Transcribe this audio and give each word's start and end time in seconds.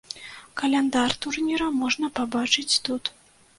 Каляндар 0.61 1.13
турніра 1.27 1.69
можна 1.83 2.11
пабачыць 2.19 2.79
тут. 2.91 3.17